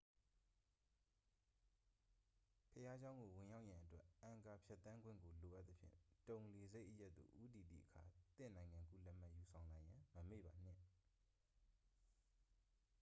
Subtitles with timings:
[2.69, 5.95] ဘုရားကျောင်းကို ဝင်ရောက်ရန်အတွက် အန်ကာ ဖြတ်သန်းခွင့်ကို လိုအပ်သဖြင့်
[6.27, 8.01] တုန်လေဆပ်အရပ်သို့ ဦးတည်သည့်အခါ
[8.37, 10.79] သင့်နိုင်ငံကူးလက်မှတ် ယူဆောင်လာရန် မမေ့ပါနှင့်